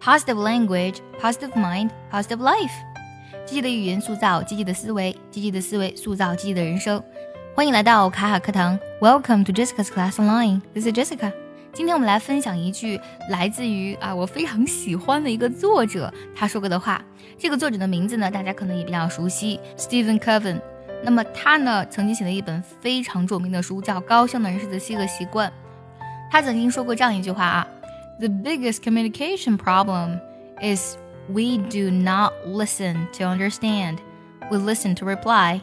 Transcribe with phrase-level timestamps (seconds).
[0.00, 2.72] positive language, positive mind, positive life。
[3.44, 7.02] 积极的语言塑造积极的思维，积极的思维塑造积极的人生。
[7.54, 10.62] 欢迎来到卡卡课堂，Welcome to Jessica's Class Online。
[10.72, 11.32] This is Jessica。
[11.74, 17.04] 今天我们来分享一句来自于啊我非常喜欢的一个作者他说过的话。
[17.38, 20.58] 这个作者的名字呢，大家可能也比较熟悉，Stephen Covey。
[21.02, 25.50] 那么他呢，曾经写了一本非常著名的书，叫《高效能人士的七个习惯》。
[26.30, 27.66] 他曾经说过这样一句话啊
[28.20, 30.20] ：“The biggest communication problem
[30.60, 30.96] is
[31.28, 33.98] we do not listen to understand,
[34.50, 35.60] we listen to reply。”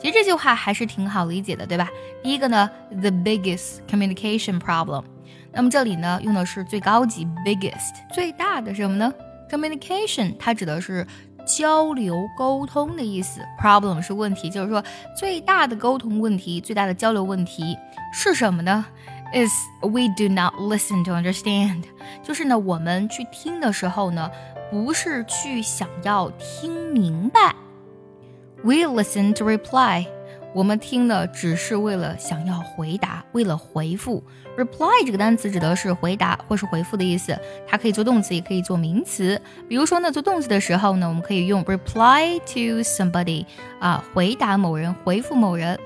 [0.00, 1.88] 其实这句话还是挺好理解的，对吧？
[2.22, 5.04] 第一个呢，the biggest communication problem，
[5.52, 9.12] 那么这里呢用的是最高级 biggest，最大的什么呢
[9.50, 11.06] ？communication 它指的是。
[11.46, 14.84] 交流沟通的意思，problem 是问题，就是说
[15.18, 17.76] 最大的沟通问题、最大的交流问题
[18.12, 18.86] 是什么呢
[19.32, 19.52] ？Is
[19.82, 21.84] we do not listen to understand，
[22.22, 24.30] 就是呢，我们去听的时候呢，
[24.70, 27.54] 不是去想要听明白
[28.62, 30.06] ，we listen to reply。
[30.52, 34.20] 我们听的只是为了想要回答，为了回复。
[34.58, 39.40] reply 这个单词指的是回答或是回复的意思，它可以做动词，也可以做名词。
[39.68, 43.46] 比如说呢，做动词的时候呢，我们可以用 reply to somebody
[43.78, 45.78] 啊，回答某人，回复某人。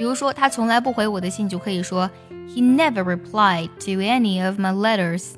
[0.00, 2.10] 比如说他从来不回我的信，就可以说
[2.48, 5.32] He never replied to any of my letters。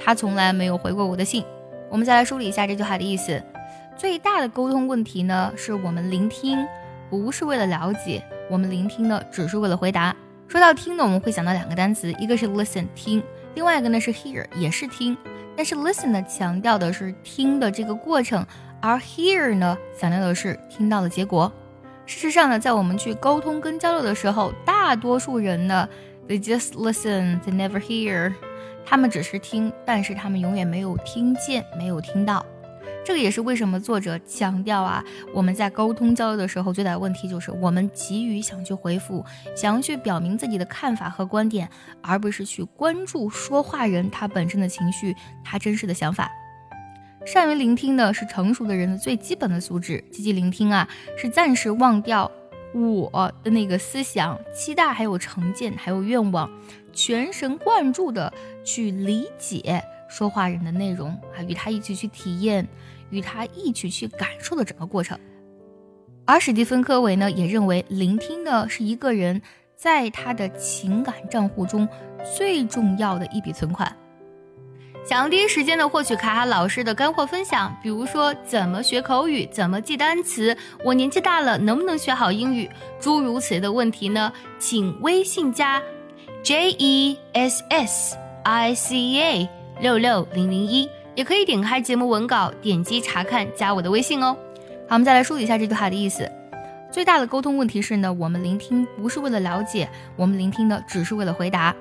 [0.00, 1.44] 他从来没有回过我的信。
[1.90, 3.42] 我们再来梳理一下这句话的意思。
[3.94, 6.66] 最大的沟通问题呢，是我们聆听。
[7.10, 10.16] 不是为了了解，我们聆听呢只是为了回答。
[10.48, 13.22] 说到听呢，我们会想到两个单词，一个是 listen 听，
[13.54, 15.14] 另外一个呢是 hear 也是听。
[15.54, 18.46] 但是 listen 呢强调的是听的这个过程，
[18.80, 21.52] 而 hear 呢强调的是听到的结果。
[22.04, 25.88] 事实上呢，在我们去沟通跟交流的时候，大多数人呢
[26.28, 28.32] ，they just listen，they never hear，
[28.84, 32.44] 他们只是听，但是他们永远没有听见，没有听到。
[33.04, 39.24] 这个也是为什么作者强调啊，我们在沟通交流的时候，最大的问题就是我们急于想去回复，
[39.56, 41.68] 想要去表明自己的看法和观点，
[42.00, 46.30] 而不是去关注说话人他本身的情绪，他真实的想法。
[47.24, 50.02] 善于聆听呢，是成熟的人的最基本的素质。
[50.10, 52.30] 积极聆听啊，是暂时忘掉
[52.72, 56.50] 我的那个思想、期待、还有成见、还有愿望，
[56.92, 58.32] 全神贯注的
[58.64, 59.82] 去理解。
[60.08, 62.68] 说话人的内容啊，与他一起去体验，
[63.10, 65.18] 与他一起去感受的整个过程。
[66.26, 69.40] 而史蒂芬·科维呢，也认为聆听呢是一个人
[69.74, 71.88] 在他的情感账户中
[72.36, 73.96] 最重要的一笔存款。
[75.04, 82.70] 想要第一时间的获取卡卡老师的干货分享，比如说怎么学口语，怎么记单词，我年纪大了能不能学好英语，
[83.00, 84.32] 诸如此类的问题呢？
[84.58, 85.82] 请微信加
[86.44, 89.48] J E S S I C A。
[89.80, 94.36] 六六零零一，也可以点开节目文稿，点击查看，加我的微信哦。
[94.88, 96.30] 好，我们再来梳理一下这句话的意思。
[96.92, 101.74] 最大的沟通问题是呢，我们聆听不是为了了解，我们聆听的只是为了回答。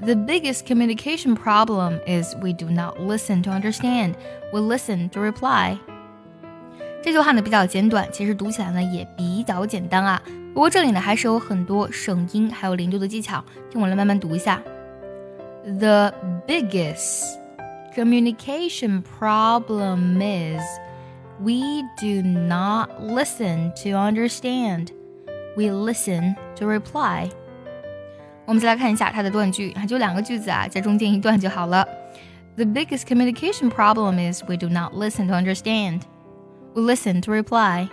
[0.00, 4.14] The biggest communication problem is we do not listen to understand,
[4.52, 5.78] we listen to reply。
[7.02, 10.20] 这句话呢比较简短，其实读起来呢也比较简单啊。
[10.52, 14.60] 不过这里呢还是有很多省音还有连读的技巧，听我来慢慢读一下。
[15.64, 16.12] The
[16.46, 17.38] biggest
[17.94, 20.62] communication problem is
[21.40, 24.88] we do not listen to understand,
[25.56, 27.30] we listen to reply.
[28.46, 31.86] 我们再来看一下它的断句，就两个句子啊，在中间一段就好了。
[32.56, 36.02] The biggest communication problem is we do not listen to understand.
[36.74, 37.88] We listen to reply.